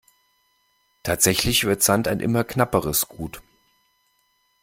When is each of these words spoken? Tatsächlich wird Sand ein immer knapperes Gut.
Tatsächlich 1.03 1.65
wird 1.65 1.83
Sand 1.83 2.07
ein 2.07 2.21
immer 2.21 2.43
knapperes 2.43 3.07
Gut. 3.07 3.43